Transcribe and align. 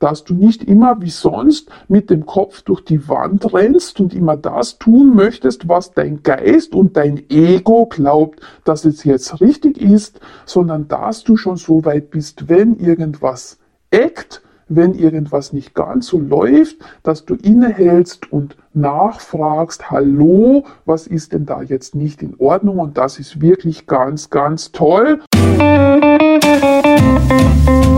dass 0.00 0.24
du 0.24 0.34
nicht 0.34 0.64
immer 0.64 1.00
wie 1.00 1.10
sonst 1.10 1.70
mit 1.86 2.10
dem 2.10 2.26
Kopf 2.26 2.62
durch 2.62 2.84
die 2.84 3.08
Wand 3.08 3.54
rennst 3.54 4.00
und 4.00 4.12
immer 4.12 4.36
das 4.36 4.78
tun 4.78 5.14
möchtest, 5.14 5.68
was 5.68 5.92
dein 5.92 6.24
Geist 6.24 6.74
und 6.74 6.96
dein 6.96 7.22
Ego 7.28 7.86
glaubt, 7.86 8.40
dass 8.64 8.84
es 8.84 9.04
jetzt 9.04 9.40
richtig 9.40 9.80
ist, 9.80 10.18
sondern 10.44 10.88
dass 10.88 11.22
du 11.22 11.36
schon 11.36 11.56
so 11.56 11.84
weit 11.84 12.10
bist, 12.10 12.48
wenn 12.48 12.78
irgendwas 12.78 13.58
eckt, 13.90 14.42
wenn 14.70 14.94
irgendwas 14.94 15.52
nicht 15.52 15.74
ganz 15.74 16.06
so 16.06 16.18
läuft, 16.18 16.78
dass 17.02 17.26
du 17.26 17.34
innehältst 17.34 18.32
und 18.32 18.56
nachfragst, 18.72 19.90
hallo, 19.90 20.64
was 20.84 21.08
ist 21.08 21.32
denn 21.32 21.44
da 21.44 21.62
jetzt 21.62 21.96
nicht 21.96 22.22
in 22.22 22.36
Ordnung? 22.38 22.78
Und 22.78 22.96
das 22.96 23.18
ist 23.18 23.40
wirklich 23.40 23.86
ganz, 23.86 24.30
ganz 24.30 24.70
toll. 24.70 25.18
Ganz 25.58 27.89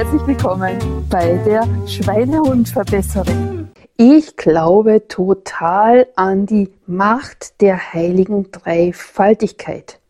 herzlich 0.00 0.26
willkommen 0.26 0.78
bei 1.10 1.34
der 1.44 1.68
Schweinehundverbesserung. 1.86 3.68
Ich 3.98 4.34
glaube 4.34 5.06
total 5.08 6.06
an 6.16 6.46
die 6.46 6.70
Macht 6.86 7.60
der 7.60 7.92
heiligen 7.92 8.50
Dreifaltigkeit. 8.50 10.00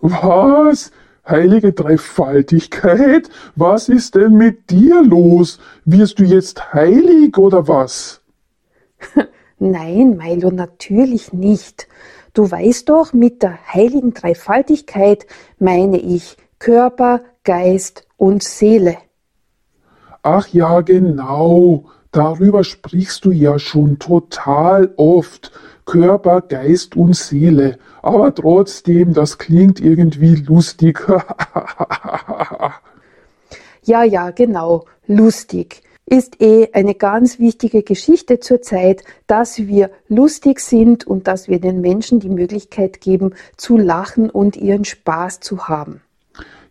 Was? 0.00 0.90
Heilige 1.24 1.72
Dreifaltigkeit? 1.72 3.30
Was 3.54 3.88
ist 3.88 4.16
denn 4.16 4.34
mit 4.34 4.68
dir 4.70 5.00
los? 5.04 5.60
Wirst 5.84 6.18
du 6.18 6.24
jetzt 6.24 6.74
heilig 6.74 7.38
oder 7.38 7.68
was? 7.68 8.20
Nein, 9.60 10.16
Milo, 10.16 10.50
natürlich 10.50 11.32
nicht. 11.32 11.86
Du 12.34 12.50
weißt 12.50 12.88
doch, 12.88 13.12
mit 13.12 13.44
der 13.44 13.56
heiligen 13.72 14.12
Dreifaltigkeit 14.12 15.24
meine 15.60 15.98
ich 15.98 16.36
Körper, 16.58 17.20
Geist 17.44 18.08
und 18.22 18.44
Seele. 18.44 18.98
Ach 20.22 20.46
ja, 20.46 20.82
genau. 20.82 21.86
Darüber 22.12 22.62
sprichst 22.62 23.24
du 23.24 23.32
ja 23.32 23.58
schon 23.58 23.98
total 23.98 24.94
oft. 24.96 25.50
Körper, 25.86 26.40
Geist 26.40 26.96
und 26.96 27.16
Seele. 27.16 27.80
Aber 28.00 28.32
trotzdem, 28.32 29.12
das 29.12 29.38
klingt 29.38 29.80
irgendwie 29.80 30.36
lustig. 30.36 31.04
ja, 33.82 34.04
ja, 34.04 34.30
genau, 34.30 34.84
lustig. 35.08 35.82
Ist 36.06 36.40
eh 36.40 36.68
eine 36.74 36.94
ganz 36.94 37.40
wichtige 37.40 37.82
Geschichte 37.82 38.38
zur 38.38 38.62
Zeit, 38.62 39.02
dass 39.26 39.58
wir 39.58 39.90
lustig 40.06 40.60
sind 40.60 41.08
und 41.08 41.26
dass 41.26 41.48
wir 41.48 41.58
den 41.58 41.80
Menschen 41.80 42.20
die 42.20 42.28
Möglichkeit 42.28 43.00
geben, 43.00 43.34
zu 43.56 43.76
lachen 43.76 44.30
und 44.30 44.56
ihren 44.56 44.84
Spaß 44.84 45.40
zu 45.40 45.66
haben. 45.66 46.02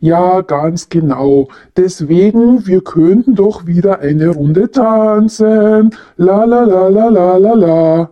Ja, 0.03 0.41
ganz 0.41 0.89
genau. 0.89 1.49
Deswegen, 1.77 2.65
wir 2.65 2.81
könnten 2.81 3.35
doch 3.35 3.67
wieder 3.67 3.99
eine 3.99 4.29
Runde 4.29 4.71
tanzen. 4.71 5.95
La 6.17 6.43
la 6.43 6.63
la 6.63 6.87
la 6.87 7.07
la 7.07 7.37
la 7.37 7.53
la. 7.53 8.09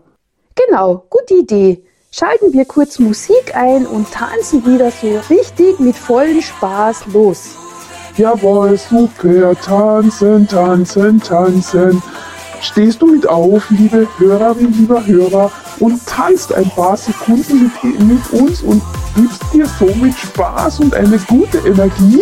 Genau, 0.54 1.04
gute 1.10 1.34
Idee. 1.34 1.84
Schalten 2.12 2.54
wir 2.54 2.66
kurz 2.66 3.00
Musik 3.00 3.56
ein 3.56 3.88
und 3.88 4.12
tanzen 4.12 4.64
wieder 4.68 4.92
so 4.92 5.20
richtig 5.34 5.80
mit 5.80 5.96
vollem 5.96 6.42
Spaß 6.42 7.08
los. 7.12 7.56
Jawohl, 8.18 8.78
super, 8.78 9.56
tanzen, 9.60 10.48
tanzen, 10.48 11.20
tanzen. 11.20 12.04
Stehst 12.62 13.02
du 13.02 13.08
mit 13.08 13.28
auf, 13.28 13.68
liebe 13.72 14.08
Hörerin, 14.20 14.74
lieber 14.74 15.04
Hörer, 15.08 15.52
und 15.80 16.06
tanzt 16.06 16.54
ein 16.54 16.70
paar 16.70 16.98
Sekunden 16.98 17.72
mit, 17.82 18.00
mit 18.02 18.32
uns 18.32 18.62
und 18.62 18.84
gibst 19.16 19.42
dir 19.54 19.66
somit 19.80 20.18
Spaß 20.18 20.80
und 20.80 20.94
eine 20.94 21.18
gute 21.20 21.60
Energie? 21.60 22.22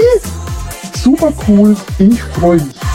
Super 0.95 1.31
cool, 1.47 1.75
ich 1.99 2.21
freue 2.21 2.57
mich. 2.57 2.86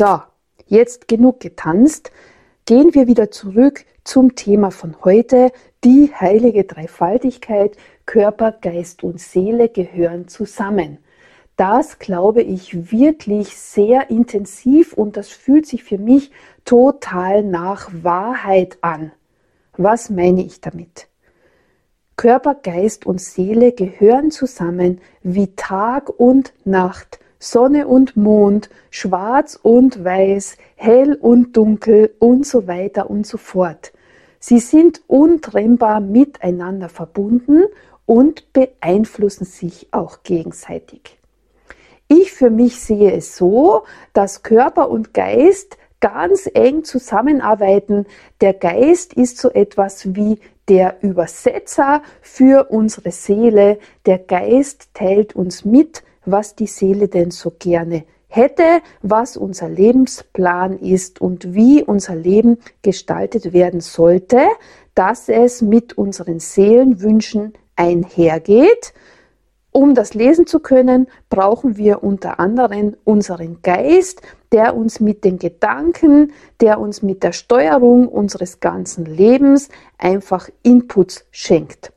So, 0.00 0.22
jetzt 0.66 1.08
genug 1.08 1.40
getanzt. 1.40 2.10
Gehen 2.64 2.94
wir 2.94 3.06
wieder 3.06 3.30
zurück 3.30 3.84
zum 4.02 4.34
Thema 4.34 4.70
von 4.70 4.96
heute. 5.04 5.52
Die 5.84 6.10
heilige 6.14 6.64
Dreifaltigkeit, 6.64 7.76
Körper, 8.06 8.50
Geist 8.50 9.04
und 9.04 9.20
Seele 9.20 9.68
gehören 9.68 10.26
zusammen. 10.26 10.96
Das 11.56 11.98
glaube 11.98 12.40
ich 12.40 12.90
wirklich 12.90 13.58
sehr 13.58 14.08
intensiv 14.08 14.94
und 14.94 15.18
das 15.18 15.28
fühlt 15.28 15.66
sich 15.66 15.84
für 15.84 15.98
mich 15.98 16.30
total 16.64 17.42
nach 17.42 17.90
Wahrheit 17.92 18.78
an. 18.80 19.12
Was 19.76 20.08
meine 20.08 20.42
ich 20.42 20.62
damit? 20.62 21.08
Körper, 22.16 22.54
Geist 22.54 23.04
und 23.04 23.20
Seele 23.20 23.72
gehören 23.72 24.30
zusammen 24.30 25.02
wie 25.22 25.54
Tag 25.56 26.08
und 26.08 26.54
Nacht, 26.64 27.20
Sonne 27.42 27.88
und 27.88 28.16
Mond, 28.18 28.68
schwarz 28.90 29.58
und 29.60 30.04
weiß, 30.04 30.58
hell 30.76 31.14
und 31.14 31.56
dunkel 31.56 32.14
und 32.18 32.46
so 32.46 32.68
weiter 32.68 33.08
und 33.08 33.26
so 33.26 33.38
fort. 33.38 33.92
Sie 34.38 34.58
sind 34.58 35.00
untrennbar 35.06 36.00
miteinander 36.00 36.90
verbunden 36.90 37.64
und 38.04 38.52
beeinflussen 38.52 39.46
sich 39.46 39.88
auch 39.90 40.22
gegenseitig. 40.22 41.18
Ich 42.08 42.32
für 42.32 42.50
mich 42.50 42.78
sehe 42.78 43.12
es 43.12 43.36
so, 43.36 43.84
dass 44.12 44.42
Körper 44.42 44.90
und 44.90 45.14
Geist 45.14 45.78
ganz 46.00 46.50
eng 46.52 46.84
zusammenarbeiten. 46.84 48.06
Der 48.40 48.52
Geist 48.52 49.14
ist 49.14 49.38
so 49.38 49.50
etwas 49.50 50.14
wie 50.14 50.40
der 50.68 50.96
Übersetzer 51.02 52.02
für 52.20 52.70
unsere 52.70 53.12
Seele. 53.12 53.78
Der 54.06 54.18
Geist 54.18 54.88
teilt 54.92 55.36
uns 55.36 55.64
mit, 55.64 56.02
was 56.24 56.54
die 56.54 56.66
Seele 56.66 57.08
denn 57.08 57.30
so 57.30 57.52
gerne 57.58 58.04
hätte, 58.28 58.80
was 59.02 59.36
unser 59.36 59.68
Lebensplan 59.68 60.78
ist 60.78 61.20
und 61.20 61.52
wie 61.52 61.82
unser 61.82 62.14
Leben 62.14 62.58
gestaltet 62.82 63.52
werden 63.52 63.80
sollte, 63.80 64.40
dass 64.94 65.28
es 65.28 65.62
mit 65.62 65.98
unseren 65.98 66.38
Seelenwünschen 66.38 67.54
einhergeht. 67.76 68.94
Um 69.72 69.94
das 69.94 70.14
lesen 70.14 70.46
zu 70.46 70.58
können, 70.60 71.06
brauchen 71.28 71.76
wir 71.76 72.02
unter 72.02 72.40
anderem 72.40 72.96
unseren 73.04 73.62
Geist, 73.62 74.20
der 74.50 74.76
uns 74.76 74.98
mit 74.98 75.24
den 75.24 75.38
Gedanken, 75.38 76.32
der 76.60 76.80
uns 76.80 77.02
mit 77.02 77.22
der 77.22 77.32
Steuerung 77.32 78.08
unseres 78.08 78.58
ganzen 78.58 79.04
Lebens 79.04 79.68
einfach 79.96 80.48
Inputs 80.62 81.24
schenkt. 81.30 81.92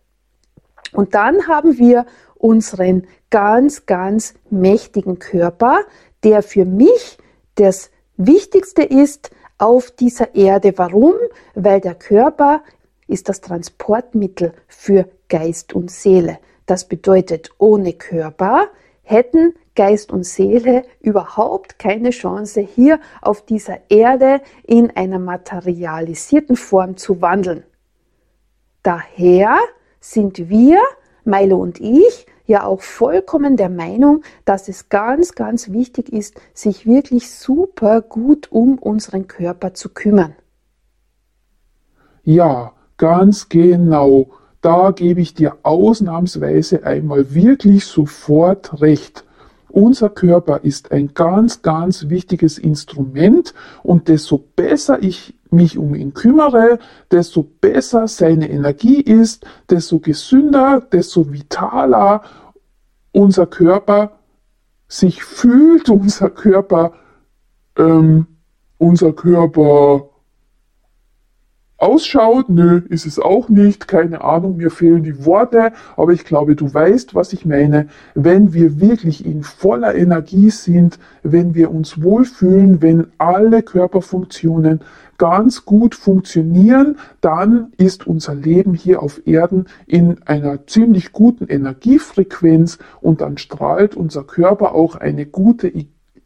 Und 0.93 1.15
dann 1.15 1.47
haben 1.47 1.79
wir 1.79 2.05
unseren 2.43 3.07
ganz, 3.29 3.85
ganz 3.85 4.33
mächtigen 4.49 5.17
Körper, 5.17 5.79
der 6.23 6.43
für 6.43 6.65
mich 6.65 7.17
das 7.55 7.89
Wichtigste 8.17 8.83
ist 8.83 9.31
auf 9.57 9.91
dieser 9.91 10.35
Erde. 10.35 10.73
Warum? 10.77 11.13
Weil 11.55 11.79
der 11.79 11.95
Körper 11.95 12.61
ist 13.07 13.29
das 13.29 13.39
Transportmittel 13.39 14.51
für 14.67 15.07
Geist 15.29 15.73
und 15.73 15.89
Seele. 15.89 16.37
Das 16.65 16.87
bedeutet, 16.87 17.49
ohne 17.59 17.93
Körper 17.93 18.67
hätten 19.03 19.53
Geist 19.75 20.11
und 20.11 20.25
Seele 20.25 20.83
überhaupt 20.99 21.79
keine 21.79 22.09
Chance, 22.09 22.59
hier 22.59 22.99
auf 23.21 23.45
dieser 23.45 23.89
Erde 23.89 24.41
in 24.63 24.91
einer 24.91 25.19
materialisierten 25.19 26.57
Form 26.57 26.97
zu 26.97 27.21
wandeln. 27.21 27.63
Daher 28.83 29.57
sind 30.01 30.49
wir, 30.49 30.81
Milo 31.23 31.57
und 31.57 31.79
ich, 31.79 32.27
ja 32.45 32.65
auch 32.65 32.81
vollkommen 32.81 33.57
der 33.57 33.69
Meinung, 33.69 34.23
dass 34.45 34.67
es 34.67 34.89
ganz, 34.89 35.33
ganz 35.33 35.71
wichtig 35.71 36.11
ist, 36.11 36.39
sich 36.53 36.85
wirklich 36.85 37.31
super 37.31 38.01
gut 38.01 38.51
um 38.51 38.77
unseren 38.77 39.27
Körper 39.27 39.73
zu 39.73 39.89
kümmern. 39.89 40.35
Ja, 42.23 42.73
ganz 42.97 43.49
genau. 43.49 44.27
Da 44.61 44.91
gebe 44.91 45.19
ich 45.19 45.33
dir 45.33 45.57
ausnahmsweise 45.63 46.85
einmal 46.85 47.33
wirklich 47.33 47.85
sofort 47.85 48.81
recht. 48.81 49.22
Unser 49.73 50.09
Körper 50.11 50.59
ist 50.61 50.91
ein 50.91 51.15
ganz, 51.15 51.63
ganz 51.63 52.07
wichtiges 52.07 52.59
Instrument 52.59 53.55
und 53.81 54.07
desto 54.07 54.37
besser 54.37 55.01
ich 55.01 55.33
mich 55.49 55.79
um 55.79 55.95
ihn 55.95 56.13
kümmere, 56.13 56.77
desto 57.09 57.41
besser 57.41 58.07
seine 58.07 58.51
Energie 58.51 59.01
ist, 59.01 59.47
desto 59.71 59.99
gesünder, 59.99 60.79
desto 60.91 61.33
vitaler 61.33 62.21
unser 63.13 63.47
Körper 63.47 64.19
sich 64.87 65.23
fühlt, 65.23 65.89
unser 65.89 66.29
Körper, 66.29 66.93
ähm, 67.75 68.27
unser 68.77 69.11
Körper 69.13 70.07
ausschaut. 71.83 72.49
Nö, 72.49 72.81
ist 72.89 73.05
es 73.05 73.19
auch 73.19 73.49
nicht. 73.49 73.87
Keine 73.87 74.23
Ahnung, 74.23 74.57
mir 74.57 74.71
fehlen 74.71 75.03
die 75.03 75.25
Worte, 75.25 75.73
aber 75.97 76.13
ich 76.13 76.23
glaube, 76.23 76.55
du 76.55 76.73
weißt, 76.73 77.13
was 77.13 77.33
ich 77.33 77.45
meine. 77.45 77.87
Wenn 78.15 78.53
wir 78.53 78.79
wirklich 78.79 79.25
in 79.25 79.43
voller 79.43 79.93
Energie 79.93 80.49
sind, 80.49 80.97
wenn 81.23 81.55
wir 81.55 81.71
uns 81.71 82.01
wohlfühlen, 82.01 82.81
wenn 82.81 83.07
alle 83.17 83.61
Körperfunktionen 83.61 84.79
ganz 85.17 85.65
gut 85.65 85.93
funktionieren, 85.93 86.97
dann 87.21 87.73
ist 87.77 88.07
unser 88.07 88.33
Leben 88.33 88.73
hier 88.73 89.03
auf 89.03 89.21
Erden 89.27 89.65
in 89.85 90.23
einer 90.23 90.65
ziemlich 90.65 91.11
guten 91.11 91.47
Energiefrequenz 91.47 92.79
und 93.01 93.21
dann 93.21 93.37
strahlt 93.37 93.95
unser 93.95 94.23
Körper 94.23 94.73
auch 94.73 94.95
eine 94.95 95.25
gute 95.25 95.67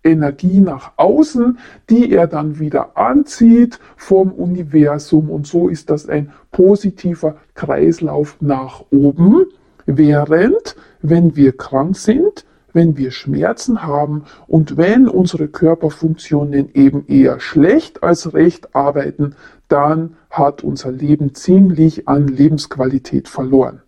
Energie 0.07 0.59
nach 0.59 0.93
außen, 0.97 1.59
die 1.89 2.11
er 2.11 2.27
dann 2.27 2.59
wieder 2.59 2.97
anzieht 2.97 3.79
vom 3.95 4.31
Universum. 4.31 5.29
Und 5.29 5.47
so 5.47 5.69
ist 5.69 5.89
das 5.89 6.07
ein 6.07 6.31
positiver 6.51 7.35
Kreislauf 7.53 8.37
nach 8.39 8.83
oben. 8.91 9.45
Während, 9.85 10.75
wenn 11.01 11.35
wir 11.35 11.55
krank 11.55 11.97
sind, 11.97 12.45
wenn 12.73 12.97
wir 12.97 13.11
Schmerzen 13.11 13.83
haben 13.83 14.25
und 14.45 14.77
wenn 14.77 15.07
unsere 15.07 15.47
Körperfunktionen 15.47 16.69
eben 16.73 17.05
eher 17.07 17.39
schlecht 17.39 18.03
als 18.03 18.33
recht 18.33 18.75
arbeiten, 18.75 19.35
dann 19.67 20.15
hat 20.29 20.63
unser 20.63 20.91
Leben 20.91 21.33
ziemlich 21.33 22.07
an 22.07 22.27
Lebensqualität 22.27 23.27
verloren. 23.27 23.81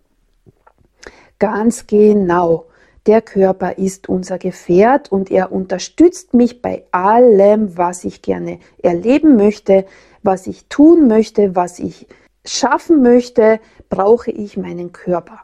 Ganz 1.38 1.86
genau. 1.86 2.66
Der 3.06 3.22
Körper 3.22 3.78
ist 3.78 4.08
unser 4.08 4.38
Gefährt 4.38 5.10
und 5.10 5.30
er 5.30 5.52
unterstützt 5.52 6.34
mich 6.34 6.60
bei 6.60 6.84
allem, 6.90 7.78
was 7.78 8.04
ich 8.04 8.20
gerne 8.20 8.58
erleben 8.82 9.36
möchte, 9.36 9.86
was 10.22 10.46
ich 10.46 10.66
tun 10.66 11.08
möchte, 11.08 11.56
was 11.56 11.78
ich 11.78 12.06
schaffen 12.44 13.02
möchte, 13.02 13.58
brauche 13.88 14.30
ich 14.30 14.56
meinen 14.58 14.92
Körper. 14.92 15.40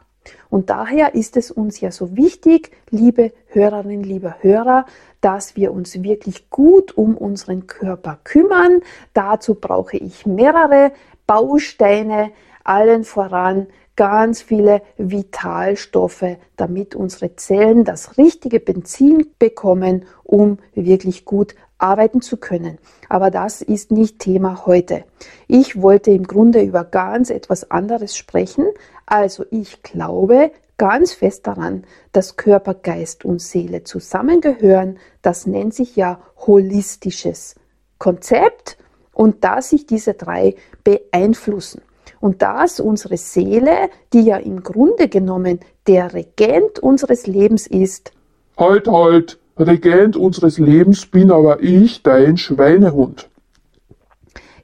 Und 0.49 0.69
daher 0.69 1.15
ist 1.15 1.35
es 1.35 1.51
uns 1.51 1.79
ja 1.79 1.91
so 1.91 2.15
wichtig, 2.15 2.71
liebe 2.89 3.31
Hörerinnen, 3.47 4.03
lieber 4.03 4.37
Hörer, 4.41 4.85
dass 5.19 5.55
wir 5.55 5.71
uns 5.71 6.01
wirklich 6.03 6.49
gut 6.49 6.95
um 6.95 7.17
unseren 7.17 7.67
Körper 7.67 8.19
kümmern. 8.23 8.81
Dazu 9.13 9.55
brauche 9.55 9.97
ich 9.97 10.25
mehrere 10.25 10.91
Bausteine, 11.25 12.31
allen 12.63 13.03
voran 13.03 13.67
ganz 13.97 14.41
viele 14.41 14.81
Vitalstoffe, 14.97 16.37
damit 16.55 16.95
unsere 16.95 17.35
Zellen 17.35 17.83
das 17.83 18.17
richtige 18.17 18.61
Benzin 18.61 19.33
bekommen, 19.39 20.05
um 20.23 20.59
wirklich 20.73 21.25
gut 21.25 21.55
arbeiten 21.79 22.21
zu 22.21 22.37
können. 22.37 22.77
Aber 23.09 23.29
das 23.29 23.61
ist 23.61 23.91
nicht 23.91 24.19
Thema 24.19 24.65
heute. 24.65 25.03
Ich 25.47 25.81
wollte 25.81 26.11
im 26.11 26.23
Grunde 26.23 26.61
über 26.61 26.85
ganz 26.85 27.29
etwas 27.29 27.69
anderes 27.69 28.15
sprechen. 28.15 28.65
Also 29.05 29.45
ich 29.51 29.83
glaube 29.83 30.51
ganz 30.77 31.13
fest 31.13 31.47
daran, 31.47 31.83
dass 32.11 32.37
Körper, 32.37 32.75
Geist 32.75 33.25
und 33.25 33.41
Seele 33.41 33.83
zusammengehören. 33.83 34.99
Das 35.21 35.47
nennt 35.47 35.73
sich 35.73 35.95
ja 35.95 36.21
holistisches 36.45 37.55
Konzept 37.97 38.77
und 39.13 39.43
dass 39.43 39.69
sich 39.69 39.87
diese 39.87 40.13
drei 40.13 40.55
beeinflussen. 40.83 41.81
Und 42.19 42.41
dass 42.41 42.79
unsere 42.79 43.17
Seele, 43.17 43.89
die 44.13 44.21
ja 44.21 44.37
im 44.37 44.63
Grunde 44.63 45.07
genommen 45.07 45.59
der 45.87 46.13
Regent 46.13 46.79
unseres 46.79 47.27
Lebens 47.27 47.67
ist. 47.67 48.11
Halt, 48.57 48.87
halt, 48.87 49.39
Regent 49.57 50.15
unseres 50.15 50.57
Lebens 50.57 51.05
bin 51.05 51.31
aber 51.31 51.61
ich, 51.61 52.03
dein 52.03 52.37
Schweinehund. 52.37 53.29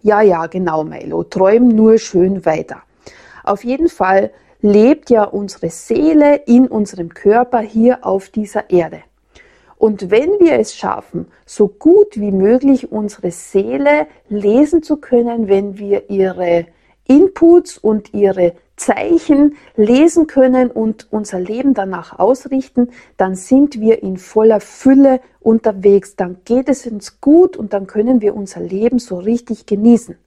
Ja, 0.01 0.21
ja, 0.21 0.47
genau, 0.47 0.83
Milo. 0.83 1.23
Träum 1.23 1.69
nur 1.69 1.97
schön 1.97 2.45
weiter. 2.45 2.81
Auf 3.43 3.63
jeden 3.63 3.89
Fall 3.89 4.31
lebt 4.61 5.09
ja 5.09 5.23
unsere 5.23 5.69
Seele 5.69 6.35
in 6.45 6.67
unserem 6.67 7.09
Körper 7.09 7.59
hier 7.59 8.05
auf 8.05 8.29
dieser 8.29 8.69
Erde. 8.69 9.01
Und 9.77 10.11
wenn 10.11 10.39
wir 10.39 10.59
es 10.59 10.75
schaffen, 10.75 11.27
so 11.45 11.67
gut 11.67 12.17
wie 12.19 12.31
möglich 12.31 12.91
unsere 12.91 13.31
Seele 13.31 14.07
lesen 14.29 14.81
zu 14.81 14.97
können, 14.97 15.49
wenn 15.49 15.77
wir 15.77 16.09
ihre 16.09 16.67
Inputs 17.05 17.77
und 17.77 18.13
ihre 18.13 18.53
Zeichen 18.75 19.55
lesen 19.75 20.27
können 20.27 20.71
und 20.71 21.07
unser 21.11 21.39
Leben 21.39 21.73
danach 21.73 22.17
ausrichten, 22.17 22.89
dann 23.17 23.35
sind 23.35 23.79
wir 23.79 24.01
in 24.01 24.17
voller 24.17 24.59
Fülle 24.59 25.21
unterwegs, 25.39 26.15
dann 26.15 26.37
geht 26.45 26.69
es 26.69 26.87
uns 26.87 27.21
gut 27.21 27.55
und 27.55 27.73
dann 27.73 27.87
können 27.87 28.21
wir 28.21 28.35
unser 28.35 28.61
Leben 28.61 28.99
so 28.99 29.17
richtig 29.17 29.65
genießen. 29.65 30.17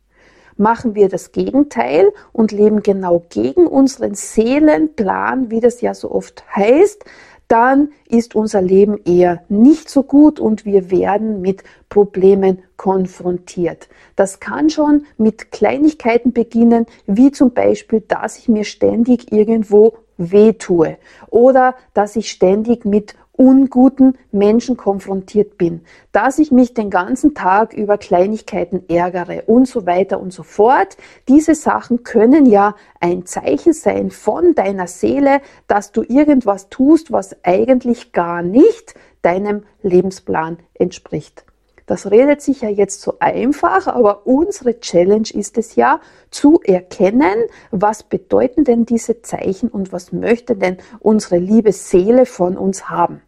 Machen 0.58 0.94
wir 0.94 1.10
das 1.10 1.32
Gegenteil 1.32 2.10
und 2.32 2.50
leben 2.50 2.82
genau 2.82 3.22
gegen 3.28 3.66
unseren 3.66 4.14
Seelenplan, 4.14 5.50
wie 5.50 5.60
das 5.60 5.82
ja 5.82 5.92
so 5.92 6.10
oft 6.10 6.44
heißt, 6.54 7.04
dann 7.48 7.90
ist 8.08 8.34
unser 8.34 8.60
Leben 8.60 8.98
eher 9.04 9.42
nicht 9.48 9.88
so 9.88 10.02
gut 10.02 10.40
und 10.40 10.64
wir 10.64 10.90
werden 10.90 11.40
mit 11.40 11.62
Problemen 11.88 12.62
konfrontiert. 12.76 13.88
Das 14.16 14.40
kann 14.40 14.70
schon 14.70 15.04
mit 15.16 15.52
Kleinigkeiten 15.52 16.32
beginnen, 16.32 16.86
wie 17.06 17.30
zum 17.30 17.52
Beispiel, 17.52 18.02
dass 18.06 18.38
ich 18.38 18.48
mir 18.48 18.64
ständig 18.64 19.32
irgendwo 19.32 19.94
weh 20.18 20.54
tue 20.54 20.96
oder 21.28 21.74
dass 21.94 22.16
ich 22.16 22.30
ständig 22.30 22.84
mit 22.84 23.14
unguten 23.36 24.16
Menschen 24.32 24.76
konfrontiert 24.76 25.58
bin, 25.58 25.82
dass 26.12 26.38
ich 26.38 26.50
mich 26.50 26.74
den 26.74 26.90
ganzen 26.90 27.34
Tag 27.34 27.72
über 27.72 27.98
Kleinigkeiten 27.98 28.84
ärgere 28.88 29.44
und 29.46 29.68
so 29.68 29.86
weiter 29.86 30.20
und 30.20 30.32
so 30.32 30.42
fort. 30.42 30.96
Diese 31.28 31.54
Sachen 31.54 32.02
können 32.02 32.46
ja 32.46 32.74
ein 33.00 33.26
Zeichen 33.26 33.72
sein 33.72 34.10
von 34.10 34.54
deiner 34.54 34.86
Seele, 34.86 35.40
dass 35.66 35.92
du 35.92 36.02
irgendwas 36.02 36.68
tust, 36.68 37.12
was 37.12 37.36
eigentlich 37.44 38.12
gar 38.12 38.42
nicht 38.42 38.94
deinem 39.22 39.64
Lebensplan 39.82 40.58
entspricht. 40.74 41.44
Das 41.86 42.10
redet 42.10 42.42
sich 42.42 42.62
ja 42.62 42.68
jetzt 42.68 43.00
so 43.00 43.14
einfach, 43.20 43.86
aber 43.86 44.26
unsere 44.26 44.80
Challenge 44.80 45.28
ist 45.32 45.56
es 45.56 45.76
ja 45.76 46.00
zu 46.30 46.60
erkennen, 46.64 47.44
was 47.70 48.02
bedeuten 48.02 48.64
denn 48.64 48.86
diese 48.86 49.22
Zeichen 49.22 49.68
und 49.68 49.92
was 49.92 50.12
möchte 50.12 50.56
denn 50.56 50.78
unsere 50.98 51.38
liebe 51.38 51.72
Seele 51.72 52.26
von 52.26 52.56
uns 52.56 52.90
haben. 52.90 53.22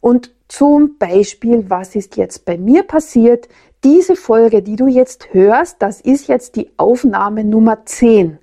Und 0.00 0.34
zum 0.48 0.96
Beispiel, 0.98 1.68
was 1.68 1.94
ist 1.94 2.16
jetzt 2.16 2.46
bei 2.46 2.56
mir 2.56 2.84
passiert? 2.84 3.48
Diese 3.84 4.16
Folge, 4.16 4.62
die 4.62 4.76
du 4.76 4.86
jetzt 4.86 5.34
hörst, 5.34 5.82
das 5.82 6.00
ist 6.00 6.26
jetzt 6.26 6.56
die 6.56 6.70
Aufnahme 6.78 7.44
Nummer 7.44 7.84
10. 7.84 8.38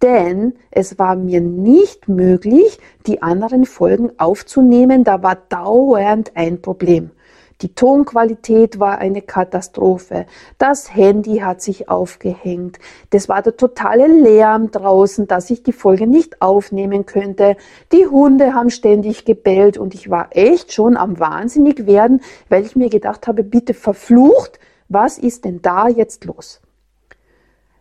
Denn 0.00 0.54
es 0.70 0.98
war 0.98 1.16
mir 1.16 1.40
nicht 1.40 2.08
möglich, 2.08 2.78
die 3.06 3.20
anderen 3.20 3.66
Folgen 3.66 4.12
aufzunehmen. 4.18 5.04
Da 5.04 5.22
war 5.22 5.36
dauernd 5.48 6.32
ein 6.34 6.62
Problem. 6.62 7.10
Die 7.60 7.74
Tonqualität 7.74 8.78
war 8.78 8.98
eine 8.98 9.20
Katastrophe. 9.20 10.26
Das 10.58 10.94
Handy 10.94 11.38
hat 11.38 11.60
sich 11.60 11.88
aufgehängt. 11.88 12.78
Das 13.10 13.28
war 13.28 13.42
der 13.42 13.56
totale 13.56 14.06
Lärm 14.06 14.70
draußen, 14.70 15.26
dass 15.26 15.50
ich 15.50 15.64
die 15.64 15.72
Folge 15.72 16.06
nicht 16.06 16.40
aufnehmen 16.40 17.04
könnte. 17.04 17.56
Die 17.92 18.06
Hunde 18.06 18.54
haben 18.54 18.70
ständig 18.70 19.24
gebellt 19.24 19.76
und 19.76 19.94
ich 19.94 20.08
war 20.08 20.28
echt 20.30 20.72
schon 20.72 20.96
am 20.96 21.18
Wahnsinnig 21.18 21.86
werden, 21.86 22.20
weil 22.48 22.64
ich 22.64 22.76
mir 22.76 22.90
gedacht 22.90 23.26
habe, 23.26 23.42
bitte 23.42 23.74
verflucht, 23.74 24.60
was 24.88 25.18
ist 25.18 25.44
denn 25.44 25.60
da 25.60 25.88
jetzt 25.88 26.24
los? 26.26 26.60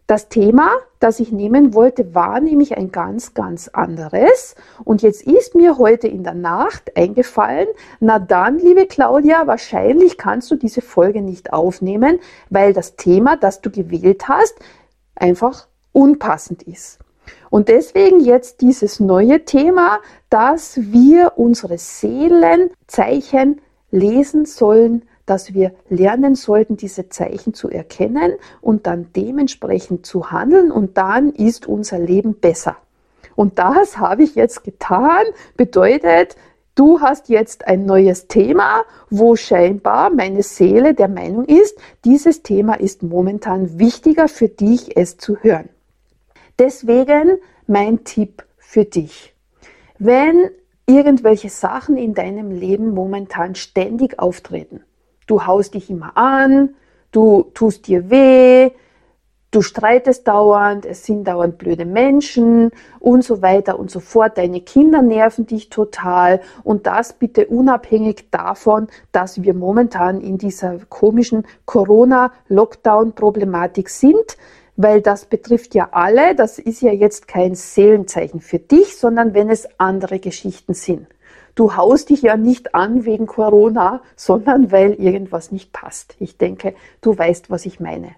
Das 0.08 0.30
Thema, 0.30 0.70
das 1.02 1.20
ich 1.20 1.34
nehmen 1.34 1.74
wollte, 1.74 2.16
war 2.16 2.40
nämlich 2.40 2.78
ein 2.78 2.94
ganz, 2.94 3.34
ganz 3.34 3.68
anderes. 3.68 4.56
Und 4.86 5.02
jetzt 5.02 5.22
ist 5.24 5.54
mir 5.54 5.78
heute 5.78 6.08
in 6.08 6.24
der 6.24 6.34
Nacht 6.34 6.96
eingefallen, 6.96 7.68
na 8.00 8.18
dann, 8.18 8.58
liebe 8.58 8.88
Claudia, 8.88 9.48
wahrscheinlich 9.48 10.18
kannst 10.18 10.50
du 10.50 10.56
diese 10.56 10.82
Folge 10.82 11.22
nicht 11.22 11.52
aufnehmen, 11.52 12.20
weil 12.50 12.72
das 12.72 12.96
Thema, 12.96 13.36
das 13.36 13.60
du 13.60 13.70
gewählt 13.70 14.30
hast, 14.30 14.56
einfach 15.14 15.68
unpassend 15.92 16.64
ist. 16.64 17.00
Und 17.50 17.68
deswegen 17.68 18.22
jetzt 18.22 18.62
dieses 18.62 19.02
neue 19.02 19.44
Thema, 19.44 20.00
dass 20.30 20.78
wir 20.78 21.34
unsere 21.36 21.78
Seelenzeichen 21.78 23.60
lesen 23.92 24.46
sollen, 24.46 25.04
dass 25.28 25.54
wir 25.54 25.74
lernen 25.90 26.34
sollten, 26.34 26.78
diese 26.78 27.10
Zeichen 27.10 27.54
zu 27.54 27.70
erkennen 27.70 28.34
und 28.62 28.88
dann 28.88 29.10
dementsprechend 29.16 30.06
zu 30.06 30.32
handeln 30.32 30.72
und 30.72 30.98
dann 30.98 31.32
ist 31.32 31.68
unser 31.68 32.00
Leben 32.00 32.34
besser. 32.36 32.78
Und 33.36 33.60
das 33.60 34.00
habe 34.00 34.24
ich 34.24 34.34
jetzt 34.34 34.64
getan, 34.64 35.26
bedeutet, 35.56 36.36
du 36.74 37.02
hast 37.02 37.30
jetzt 37.30 37.68
ein 37.68 37.86
neues 37.86 38.28
Thema, 38.28 38.84
wo 39.12 39.36
scheinbar 39.36 40.10
meine 40.10 40.42
Seele 40.42 40.96
der 40.96 41.08
Meinung 41.08 41.46
ist, 41.46 41.78
dieses 42.04 42.42
Thema 42.42 42.80
ist 42.80 43.04
momentan 43.04 43.78
wichtiger 43.78 44.28
für 44.28 44.48
dich, 44.48 44.98
es 44.98 45.18
zu 45.18 45.38
hören. 45.38 45.70
Deswegen 46.58 47.38
mein 47.68 48.04
Tipp 48.06 48.44
für 48.58 48.86
dich. 48.86 49.36
Wenn 50.00 50.50
irgendwelche 50.88 51.50
Sachen 51.50 51.98
in 51.98 52.14
deinem 52.14 52.50
Leben 52.50 52.94
momentan 52.94 53.56
ständig 53.56 54.20
auftreten. 54.20 54.82
Du 55.28 55.46
haust 55.46 55.76
dich 55.76 55.90
immer 55.90 56.18
an, 56.18 56.76
du 57.12 57.46
tust 57.54 57.88
dir 57.88 58.10
weh, 58.10 58.72
du 59.52 59.62
streitest 59.62 60.28
dauernd, 60.28 60.86
es 60.86 61.06
sind 61.06 61.28
dauernd 61.28 61.58
blöde 61.58 61.86
Menschen 61.86 62.72
und 63.00 63.24
so 63.24 63.42
weiter 63.42 63.78
und 63.78 63.92
so 63.92 64.00
fort. 64.00 64.38
Deine 64.38 64.62
Kinder 64.62 65.02
nerven 65.02 65.46
dich 65.46 65.70
total 65.70 66.40
und 66.64 66.88
das 66.88 67.12
bitte 67.14 67.48
unabhängig 67.48 68.30
davon, 68.32 68.88
dass 69.12 69.44
wir 69.44 69.54
momentan 69.54 70.22
in 70.22 70.38
dieser 70.38 70.78
komischen 70.90 71.46
Corona-Lockdown-Problematik 71.66 73.90
sind 73.90 74.38
weil 74.78 75.02
das 75.02 75.26
betrifft 75.26 75.76
ja 75.76 75.90
alle. 75.92 76.36
Das 76.36 76.60
ist 76.60 76.82
ja 76.82 76.92
jetzt 76.92 77.28
kein 77.28 77.56
Seelenzeichen 77.56 78.40
für 78.40 78.60
dich, 78.60 78.96
sondern 78.96 79.34
wenn 79.34 79.50
es 79.50 79.68
andere 79.80 80.20
Geschichten 80.20 80.76
sind. 80.76 81.08
Du 81.58 81.76
haust 81.76 82.12
dich 82.12 82.22
ja 82.22 82.38
nicht 82.38 82.76
an 82.76 83.04
wegen 83.04 83.26
Corona, 83.26 84.02
sondern 84.16 84.72
weil 84.72 84.94
irgendwas 84.94 85.52
nicht 85.52 85.74
passt. 85.74 86.16
Ich 86.20 86.38
denke, 86.38 86.76
du 87.02 87.18
weißt, 87.18 87.50
was 87.50 87.66
ich 87.66 87.80
meine. 87.80 88.12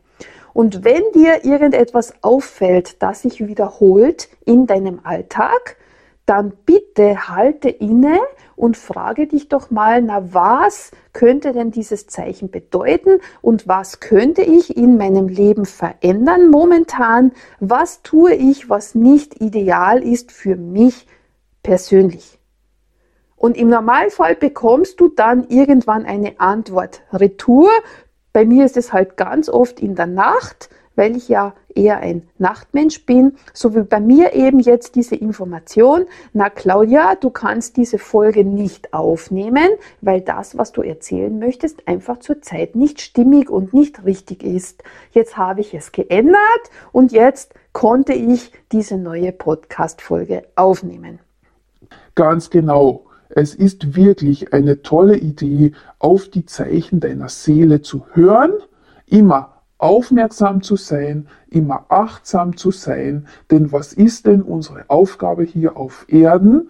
Und 0.53 0.84
wenn 0.84 1.03
dir 1.15 1.46
irgendetwas 1.46 2.15
auffällt, 2.22 3.01
das 3.01 3.22
sich 3.22 3.48
wiederholt 3.48 4.27
in 4.43 4.67
deinem 4.67 5.00
Alltag, 5.03 5.77
dann 6.25 6.51
bitte 6.65 7.29
halte 7.29 7.69
inne 7.69 8.19
und 8.58 8.75
frage 8.75 9.25
dich 9.25 9.48
doch 9.48 9.72
mal, 9.72 10.01
na 10.01 10.34
was 10.34 10.91
könnte 11.13 11.53
denn 11.53 11.72
dieses 11.72 12.08
Zeichen 12.08 12.51
bedeuten 12.51 13.22
und 13.41 13.69
was 13.69 14.01
könnte 14.01 14.41
ich 14.41 14.75
in 14.75 14.98
meinem 14.98 15.29
Leben 15.29 15.65
verändern 15.65 16.50
momentan? 16.50 17.31
Was 17.62 18.01
tue 18.01 18.34
ich, 18.34 18.69
was 18.69 18.96
nicht 18.96 19.39
ideal 19.39 20.03
ist 20.03 20.34
für 20.34 20.58
mich 20.58 21.08
persönlich? 21.63 22.38
Und 23.39 23.58
im 23.58 23.69
Normalfall 23.69 24.36
bekommst 24.36 25.00
du 25.00 25.08
dann 25.08 25.48
irgendwann 25.50 26.05
eine 26.05 26.39
Antwort 26.39 27.01
retour. 27.12 27.69
Bei 28.34 28.46
mir 28.46 28.65
ist 28.65 28.77
es 28.77 28.93
halt 28.93 29.17
ganz 29.17 29.50
oft 29.50 29.79
in 29.79 29.96
der 29.96 30.05
Nacht 30.05 30.69
weil 31.00 31.15
ich 31.15 31.29
ja 31.29 31.53
eher 31.74 32.00
ein 32.00 32.27
Nachtmensch 32.39 33.05
bin, 33.05 33.38
so 33.53 33.74
wie 33.74 33.84
bei 33.84 34.01
mir 34.01 34.34
eben 34.34 34.60
jetzt 34.60 34.96
diese 34.96 35.15
Information, 35.15 36.05
na 36.34 36.50
Claudia, 36.50 37.15
du 37.15 37.29
kannst 37.29 37.77
diese 37.77 37.98
Folge 37.98 38.43
nicht 38.43 38.93
aufnehmen, 38.93 39.69
weil 40.01 40.19
das, 40.19 40.58
was 40.58 40.74
du 40.74 40.81
erzählen 40.81 41.39
möchtest, 41.39 41.88
einfach 41.88 42.19
zurzeit 42.19 42.75
nicht 42.75 43.00
stimmig 43.00 43.50
und 43.50 43.74
nicht 43.74 44.03
richtig 44.03 44.43
ist. 44.43 44.84
Jetzt 45.12 45.38
habe 45.38 45.62
ich 45.62 45.74
es 45.74 45.93
geändert 45.93 46.38
und 46.91 47.13
jetzt 47.13 47.53
konnte 47.72 48.12
ich 48.12 48.51
diese 48.74 48.98
neue 48.98 49.31
Podcast-Folge 49.31 50.43
aufnehmen. 50.58 51.19
Ganz 52.13 52.50
genau. 52.50 53.05
Es 53.29 53.53
ist 53.53 53.95
wirklich 53.95 54.53
eine 54.53 54.81
tolle 54.81 55.17
Idee, 55.17 55.74
auf 56.00 56.29
die 56.29 56.45
Zeichen 56.45 57.00
deiner 57.00 57.29
Seele 57.29 57.81
zu 57.81 58.05
hören, 58.13 58.53
immer 59.05 59.59
aufmerksam 59.77 60.62
zu 60.62 60.75
sein, 60.75 61.27
immer 61.48 61.86
achtsam 61.89 62.57
zu 62.57 62.71
sein, 62.71 63.27
denn 63.51 63.71
was 63.71 63.93
ist 63.93 64.25
denn 64.25 64.41
unsere 64.41 64.89
Aufgabe 64.89 65.43
hier 65.43 65.77
auf 65.77 66.05
Erden? 66.09 66.69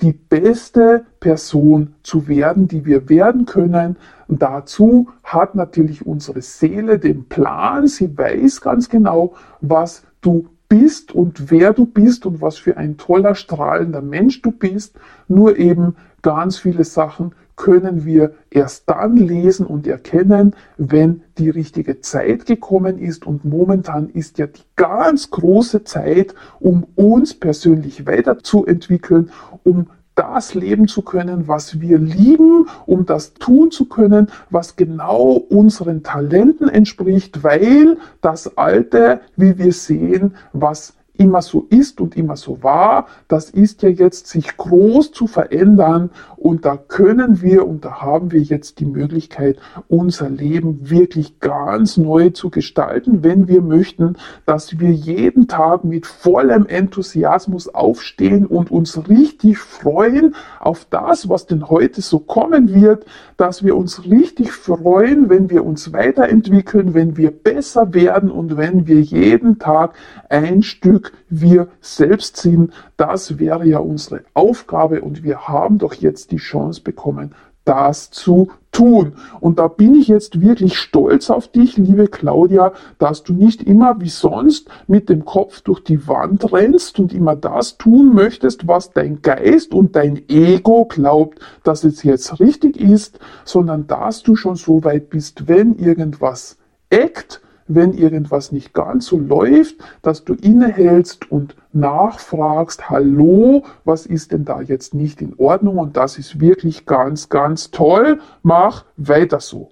Die 0.00 0.12
beste 0.12 1.06
Person 1.20 1.94
zu 2.02 2.26
werden, 2.28 2.68
die 2.68 2.84
wir 2.84 3.08
werden 3.08 3.46
können. 3.46 3.96
Und 4.28 4.42
dazu 4.42 5.08
hat 5.22 5.54
natürlich 5.54 6.04
unsere 6.04 6.42
Seele 6.42 6.98
den 6.98 7.28
Plan. 7.28 7.86
Sie 7.86 8.16
weiß 8.16 8.60
ganz 8.60 8.90
genau, 8.90 9.34
was 9.62 10.02
du 10.20 10.48
bist 10.68 11.12
und 11.12 11.50
wer 11.50 11.72
du 11.72 11.86
bist 11.86 12.26
und 12.26 12.40
was 12.40 12.58
für 12.58 12.76
ein 12.76 12.96
toller, 12.96 13.34
strahlender 13.34 14.02
Mensch 14.02 14.42
du 14.42 14.50
bist. 14.50 14.96
Nur 15.28 15.58
eben 15.58 15.96
ganz 16.22 16.58
viele 16.58 16.84
Sachen 16.84 17.32
können 17.56 18.04
wir 18.04 18.34
erst 18.50 18.88
dann 18.88 19.16
lesen 19.16 19.66
und 19.66 19.86
erkennen, 19.86 20.54
wenn 20.76 21.22
die 21.38 21.48
richtige 21.48 22.00
Zeit 22.00 22.44
gekommen 22.46 22.98
ist. 22.98 23.26
Und 23.26 23.44
momentan 23.44 24.10
ist 24.10 24.38
ja 24.38 24.46
die 24.46 24.62
ganz 24.76 25.30
große 25.30 25.84
Zeit, 25.84 26.34
um 26.60 26.86
uns 26.94 27.32
persönlich 27.32 28.06
weiterzuentwickeln, 28.06 29.30
um 29.64 29.86
das 30.16 30.54
leben 30.54 30.88
zu 30.88 31.02
können, 31.02 31.46
was 31.46 31.80
wir 31.80 31.98
lieben, 31.98 32.66
um 32.86 33.06
das 33.06 33.34
tun 33.34 33.70
zu 33.70 33.84
können, 33.84 34.28
was 34.50 34.74
genau 34.74 35.32
unseren 35.32 36.02
Talenten 36.02 36.68
entspricht, 36.68 37.44
weil 37.44 37.98
das 38.22 38.56
Alte, 38.56 39.20
wie 39.36 39.58
wir 39.58 39.72
sehen, 39.72 40.34
was 40.52 40.94
immer 41.18 41.42
so 41.42 41.66
ist 41.70 42.00
und 42.00 42.16
immer 42.16 42.36
so 42.36 42.62
war, 42.62 43.06
das 43.28 43.50
ist 43.50 43.82
ja 43.82 43.88
jetzt 43.88 44.26
sich 44.26 44.56
groß 44.56 45.12
zu 45.12 45.26
verändern 45.26 46.10
und 46.46 46.64
da 46.64 46.76
können 46.76 47.42
wir 47.42 47.66
und 47.66 47.84
da 47.84 48.02
haben 48.02 48.30
wir 48.30 48.40
jetzt 48.40 48.78
die 48.78 48.84
Möglichkeit, 48.86 49.58
unser 49.88 50.30
Leben 50.30 50.88
wirklich 50.88 51.40
ganz 51.40 51.96
neu 51.96 52.30
zu 52.30 52.50
gestalten, 52.50 53.24
wenn 53.24 53.48
wir 53.48 53.62
möchten, 53.62 54.16
dass 54.44 54.78
wir 54.78 54.92
jeden 54.92 55.48
Tag 55.48 55.82
mit 55.82 56.06
vollem 56.06 56.64
Enthusiasmus 56.66 57.66
aufstehen 57.74 58.46
und 58.46 58.70
uns 58.70 59.08
richtig 59.08 59.58
freuen 59.58 60.36
auf 60.60 60.86
das, 60.88 61.28
was 61.28 61.46
denn 61.46 61.68
heute 61.68 62.00
so 62.00 62.20
kommen 62.20 62.72
wird, 62.72 63.06
dass 63.36 63.64
wir 63.64 63.76
uns 63.76 64.04
richtig 64.04 64.52
freuen, 64.52 65.28
wenn 65.28 65.50
wir 65.50 65.64
uns 65.64 65.92
weiterentwickeln, 65.92 66.94
wenn 66.94 67.16
wir 67.16 67.32
besser 67.32 67.92
werden 67.92 68.30
und 68.30 68.56
wenn 68.56 68.86
wir 68.86 69.00
jeden 69.00 69.58
Tag 69.58 69.96
ein 70.28 70.62
Stück 70.62 71.12
wir 71.28 71.68
selbst 71.80 72.36
sind. 72.36 72.72
Das 72.96 73.38
wäre 73.38 73.66
ja 73.66 73.78
unsere 73.78 74.22
Aufgabe 74.32 75.00
und 75.00 75.24
wir 75.24 75.48
haben 75.48 75.78
doch 75.78 75.94
jetzt 75.94 76.30
die 76.36 76.42
Chance 76.42 76.82
bekommen, 76.82 77.34
das 77.64 78.10
zu 78.10 78.48
tun. 78.70 79.14
Und 79.40 79.58
da 79.58 79.68
bin 79.68 79.94
ich 79.94 80.08
jetzt 80.08 80.40
wirklich 80.40 80.78
stolz 80.78 81.30
auf 81.30 81.48
dich, 81.48 81.76
liebe 81.76 82.08
Claudia, 82.08 82.72
dass 82.98 83.22
du 83.22 83.32
nicht 83.32 83.62
immer 83.62 84.00
wie 84.00 84.08
sonst 84.08 84.68
mit 84.86 85.08
dem 85.08 85.24
Kopf 85.24 85.62
durch 85.62 85.82
die 85.82 86.06
Wand 86.06 86.52
rennst 86.52 87.00
und 87.00 87.12
immer 87.12 87.34
das 87.34 87.78
tun 87.78 88.14
möchtest, 88.14 88.68
was 88.68 88.92
dein 88.92 89.22
Geist 89.22 89.74
und 89.74 89.96
dein 89.96 90.22
Ego 90.28 90.84
glaubt, 90.84 91.40
dass 91.64 91.84
es 91.84 92.02
jetzt 92.02 92.38
richtig 92.38 92.80
ist, 92.80 93.18
sondern 93.44 93.86
dass 93.86 94.22
du 94.22 94.36
schon 94.36 94.56
so 94.56 94.84
weit 94.84 95.10
bist, 95.10 95.48
wenn 95.48 95.76
irgendwas 95.76 96.58
eckt, 96.90 97.40
wenn 97.68 97.92
irgendwas 97.92 98.52
nicht 98.52 98.72
ganz 98.72 99.06
so 99.06 99.18
läuft, 99.18 99.76
dass 100.02 100.24
du 100.24 100.34
innehältst 100.34 101.30
und 101.30 101.56
nachfragst, 101.72 102.88
hallo, 102.88 103.64
was 103.84 104.06
ist 104.06 104.32
denn 104.32 104.44
da 104.44 104.60
jetzt 104.60 104.94
nicht 104.94 105.20
in 105.20 105.34
Ordnung? 105.38 105.78
Und 105.78 105.96
das 105.96 106.18
ist 106.18 106.40
wirklich 106.40 106.86
ganz, 106.86 107.28
ganz 107.28 107.70
toll. 107.70 108.20
Mach 108.42 108.84
weiter 108.96 109.40
so. 109.40 109.70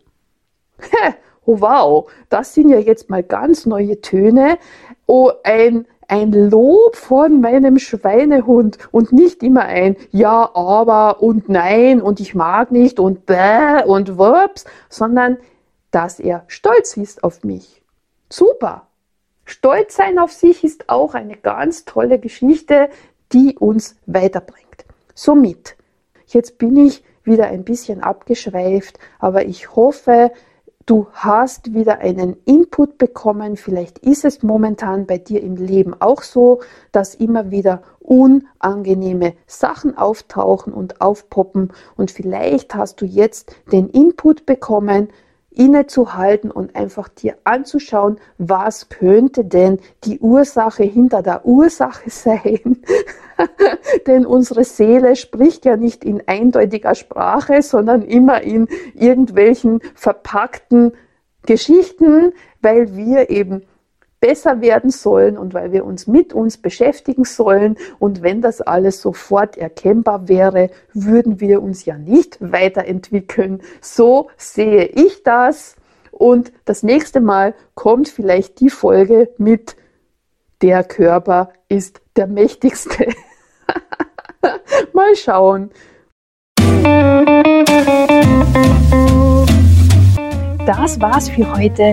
oh 1.46 1.60
wow, 1.60 2.10
das 2.28 2.54
sind 2.54 2.68
ja 2.70 2.78
jetzt 2.78 3.10
mal 3.10 3.22
ganz 3.22 3.66
neue 3.66 4.00
Töne. 4.00 4.58
Oh, 5.06 5.30
ein 5.42 5.86
ein 6.06 6.32
Lob 6.32 6.96
von 6.96 7.40
meinem 7.40 7.78
Schweinehund 7.78 8.76
und 8.92 9.12
nicht 9.12 9.42
immer 9.42 9.62
ein 9.62 9.96
Ja, 10.10 10.50
aber 10.54 11.22
und 11.22 11.48
nein 11.48 12.02
und 12.02 12.20
ich 12.20 12.34
mag 12.34 12.70
nicht 12.72 13.00
und 13.00 13.24
bäh 13.24 13.82
und 13.86 14.18
wups, 14.18 14.66
sondern 14.90 15.38
dass 15.92 16.20
er 16.20 16.44
stolz 16.46 16.98
ist 16.98 17.24
auf 17.24 17.42
mich 17.42 17.83
Super! 18.36 18.88
Stolz 19.44 19.94
sein 19.94 20.18
auf 20.18 20.32
sich 20.32 20.64
ist 20.64 20.88
auch 20.88 21.14
eine 21.14 21.36
ganz 21.36 21.84
tolle 21.84 22.18
Geschichte, 22.18 22.88
die 23.32 23.56
uns 23.56 23.94
weiterbringt. 24.06 24.86
Somit, 25.14 25.76
jetzt 26.26 26.58
bin 26.58 26.76
ich 26.76 27.04
wieder 27.22 27.46
ein 27.46 27.62
bisschen 27.62 28.02
abgeschweift, 28.02 28.98
aber 29.20 29.44
ich 29.44 29.76
hoffe, 29.76 30.32
du 30.84 31.06
hast 31.12 31.74
wieder 31.74 32.00
einen 32.00 32.36
Input 32.44 32.98
bekommen. 32.98 33.56
Vielleicht 33.56 34.00
ist 34.00 34.24
es 34.24 34.42
momentan 34.42 35.06
bei 35.06 35.18
dir 35.18 35.40
im 35.40 35.54
Leben 35.54 35.94
auch 36.00 36.24
so, 36.24 36.60
dass 36.90 37.14
immer 37.14 37.52
wieder 37.52 37.84
unangenehme 38.00 39.34
Sachen 39.46 39.96
auftauchen 39.96 40.72
und 40.72 41.00
aufpoppen 41.00 41.72
und 41.96 42.10
vielleicht 42.10 42.74
hast 42.74 43.00
du 43.00 43.04
jetzt 43.04 43.54
den 43.70 43.90
Input 43.90 44.44
bekommen, 44.44 45.10
innezuhalten 45.54 46.50
und 46.50 46.76
einfach 46.76 47.08
dir 47.08 47.36
anzuschauen, 47.44 48.18
was 48.38 48.88
könnte 48.88 49.44
denn 49.44 49.78
die 50.04 50.18
Ursache 50.18 50.84
hinter 50.84 51.22
der 51.22 51.46
Ursache 51.46 52.10
sein. 52.10 52.82
denn 54.06 54.26
unsere 54.26 54.64
Seele 54.64 55.16
spricht 55.16 55.64
ja 55.64 55.76
nicht 55.76 56.04
in 56.04 56.22
eindeutiger 56.26 56.94
Sprache, 56.94 57.62
sondern 57.62 58.02
immer 58.02 58.42
in 58.42 58.68
irgendwelchen 58.94 59.80
verpackten 59.94 60.92
Geschichten, 61.46 62.32
weil 62.62 62.96
wir 62.96 63.30
eben 63.30 63.62
besser 64.24 64.62
werden 64.62 64.88
sollen 64.88 65.36
und 65.36 65.52
weil 65.52 65.70
wir 65.70 65.84
uns 65.84 66.06
mit 66.06 66.32
uns 66.32 66.56
beschäftigen 66.56 67.24
sollen. 67.26 67.76
Und 67.98 68.22
wenn 68.22 68.40
das 68.40 68.62
alles 68.62 69.02
sofort 69.02 69.58
erkennbar 69.58 70.28
wäre, 70.28 70.70
würden 70.94 71.40
wir 71.40 71.62
uns 71.62 71.84
ja 71.84 71.98
nicht 71.98 72.38
weiterentwickeln. 72.40 73.60
So 73.82 74.30
sehe 74.38 74.86
ich 74.86 75.24
das. 75.24 75.76
Und 76.10 76.52
das 76.64 76.82
nächste 76.82 77.20
Mal 77.20 77.52
kommt 77.74 78.08
vielleicht 78.08 78.60
die 78.60 78.70
Folge 78.70 79.28
mit 79.36 79.76
Der 80.62 80.84
Körper 80.84 81.50
ist 81.68 82.00
der 82.16 82.26
mächtigste. 82.26 83.08
Mal 84.94 85.16
schauen. 85.16 85.70
Das 90.64 90.98
war's 90.98 91.28
für 91.28 91.54
heute 91.54 91.92